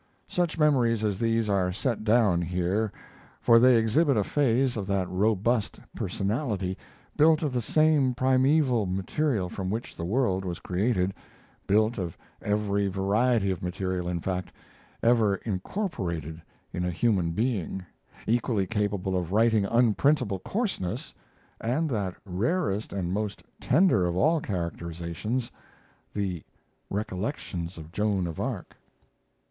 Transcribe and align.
Such 0.27 0.57
memories 0.57 1.03
as 1.03 1.19
these 1.19 1.47
are 1.47 1.71
set 1.71 2.03
down 2.03 2.41
here, 2.41 2.91
for 3.39 3.59
they 3.59 3.75
exhibit 3.77 4.17
a 4.17 4.23
phase 4.23 4.75
of 4.75 4.87
that 4.87 5.07
robust 5.07 5.79
personality, 5.95 6.75
built 7.15 7.43
of 7.43 7.53
the 7.53 7.61
same 7.61 8.15
primeval 8.15 8.87
material 8.87 9.47
from 9.47 9.69
which 9.69 9.95
the 9.95 10.03
world 10.03 10.43
was 10.43 10.57
created 10.57 11.13
built 11.67 11.99
of 11.99 12.17
every 12.41 12.87
variety 12.87 13.51
of 13.51 13.61
material, 13.61 14.09
in 14.09 14.19
fact, 14.19 14.51
ever 15.03 15.35
incorporated 15.35 16.41
in 16.73 16.83
a 16.83 16.89
human 16.89 17.33
being 17.33 17.85
equally 18.25 18.65
capable 18.65 19.15
of 19.15 19.31
writing 19.31 19.65
unprintable 19.67 20.39
coarseness 20.39 21.13
and 21.59 21.87
that 21.91 22.15
rarest 22.25 22.91
and 22.91 23.13
most 23.13 23.43
tender 23.59 24.07
of 24.07 24.17
all 24.17 24.41
characterizations, 24.41 25.51
the 26.11 26.41
'Recollections 26.89 27.77
of 27.77 27.91
JOAN 27.91 28.25
of 28.25 28.39
ARC'. 28.39 28.75